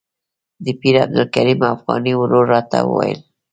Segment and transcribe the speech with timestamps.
[0.63, 3.19] د پیر عبدالکریم افغاني ورور راته وویل.